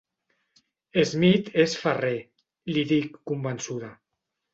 [1.09, 2.13] Smith és Ferrer
[2.71, 3.93] —li dic, convençuda.